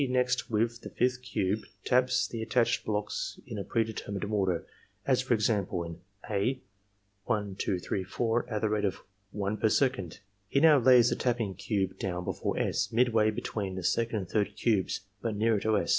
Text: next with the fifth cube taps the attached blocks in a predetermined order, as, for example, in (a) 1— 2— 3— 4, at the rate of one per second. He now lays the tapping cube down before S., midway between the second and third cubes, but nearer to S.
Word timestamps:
next 0.09 0.49
with 0.49 0.81
the 0.81 0.89
fifth 0.89 1.21
cube 1.21 1.63
taps 1.85 2.27
the 2.27 2.41
attached 2.41 2.83
blocks 2.85 3.39
in 3.45 3.59
a 3.59 3.63
predetermined 3.63 4.23
order, 4.25 4.65
as, 5.05 5.21
for 5.21 5.35
example, 5.35 5.83
in 5.83 5.97
(a) 6.29 6.59
1— 7.25 7.55
2— 7.59 7.77
3— 7.79 8.03
4, 8.03 8.49
at 8.49 8.61
the 8.61 8.69
rate 8.69 8.83
of 8.85 9.01
one 9.31 9.55
per 9.57 9.69
second. 9.69 10.19
He 10.47 10.59
now 10.59 10.79
lays 10.79 11.09
the 11.11 11.15
tapping 11.15 11.53
cube 11.53 11.97
down 11.99 12.23
before 12.25 12.57
S., 12.59 12.91
midway 12.91 13.29
between 13.31 13.75
the 13.75 13.83
second 13.83 14.15
and 14.17 14.27
third 14.29 14.55
cubes, 14.55 15.01
but 15.21 15.35
nearer 15.35 15.59
to 15.59 15.77
S. 15.77 15.89